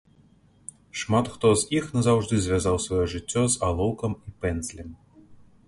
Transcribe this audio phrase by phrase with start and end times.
[1.01, 4.91] Шмат хто з іх назаўжды звязаў сваё жыццё з алоўкам і пэндзлем.